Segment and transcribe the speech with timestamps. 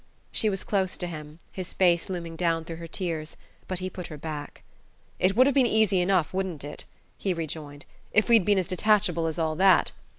[0.31, 4.07] She was close to him, his face looming down through her tears; but he put
[4.07, 4.63] her back.
[5.19, 6.85] "It would have been easy enough, wouldn't it,"
[7.19, 9.91] he rejoined, "if we'd been as detachable as all that?